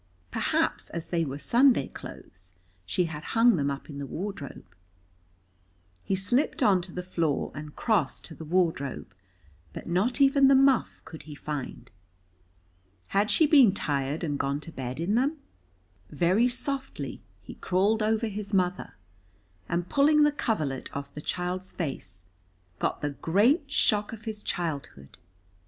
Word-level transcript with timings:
Perhaps 0.31 0.89
as 0.89 1.09
they 1.09 1.23
were 1.23 1.37
Sunday 1.37 1.87
clothes 1.87 2.53
she 2.87 3.05
had 3.05 3.21
hung 3.37 3.55
them 3.55 3.69
up 3.69 3.87
in 3.87 3.99
the 3.99 4.07
wardrobe? 4.07 4.65
He 6.01 6.15
slipped 6.15 6.63
on 6.63 6.81
to 6.81 6.91
the 6.91 7.03
floor 7.03 7.51
and 7.53 7.75
crossed 7.75 8.25
to 8.25 8.33
the 8.33 8.43
wardrobe, 8.43 9.13
but 9.73 9.85
not 9.85 10.19
even 10.19 10.47
the 10.47 10.55
muff 10.55 11.03
could 11.05 11.21
he 11.29 11.35
find. 11.35 11.91
Had 13.09 13.29
she 13.29 13.45
been 13.45 13.75
tired, 13.75 14.23
and 14.23 14.39
gone 14.39 14.59
to 14.61 14.71
bed 14.71 14.99
in 14.99 15.13
them? 15.13 15.37
Very 16.09 16.47
softly 16.47 17.21
he 17.43 17.53
crawled 17.53 18.01
over 18.01 18.25
his 18.25 18.55
mother, 18.55 18.95
and 19.69 19.87
pulling 19.87 20.23
the 20.23 20.31
coverlet 20.31 20.89
off 20.97 21.13
the 21.13 21.21
child's 21.21 21.71
face, 21.71 22.25
got 22.79 23.01
the 23.01 23.11
great 23.11 23.71
shock 23.71 24.13
of 24.13 24.23
his 24.25 24.41
childhood. 24.41 25.17